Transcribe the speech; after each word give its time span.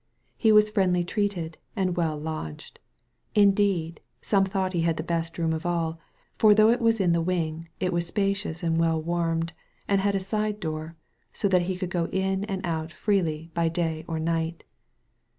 He 0.35 0.51
was 0.51 0.71
friendly 0.71 1.03
treated 1.03 1.59
and 1.75 1.95
well 1.95 2.17
lodged. 2.17 2.79
Indeed, 3.35 3.99
some 4.19 4.45
thought 4.45 4.73
he 4.73 4.81
had 4.81 4.97
the 4.97 5.03
best 5.03 5.37
room 5.37 5.53
of 5.53 5.63
all, 5.63 5.99
for 6.39 6.55
though 6.55 6.71
it 6.71 6.81
was 6.81 6.99
in 6.99 7.11
the 7.11 7.21
wing, 7.21 7.69
it 7.79 7.93
was 7.93 8.07
spacious 8.07 8.63
and 8.63 8.79
well 8.79 8.99
warmed, 8.99 9.53
and 9.87 10.01
had 10.01 10.15
a 10.15 10.19
side 10.19 10.59
door, 10.59 10.95
so 11.33 11.47
that 11.49 11.61
he 11.69 11.77
could 11.77 11.91
go 11.91 12.05
in 12.07 12.45
and 12.45 12.65
out 12.65 12.91
freely 12.91 13.51
by 13.53 13.69
day 13.69 14.03
or 14.07 14.17
night. 14.17 14.63